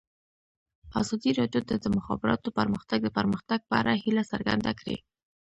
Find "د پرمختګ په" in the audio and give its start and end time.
3.03-3.75